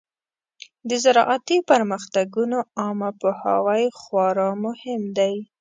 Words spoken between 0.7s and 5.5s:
د زراعتي پرمختګونو عامه پوهاوی خورا مهم دی.